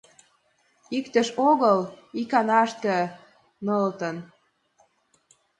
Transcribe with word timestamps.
Иктыш 0.97 1.27
огыл— 1.49 1.79
иканаште 2.21 2.97
нылытын!. 3.65 4.17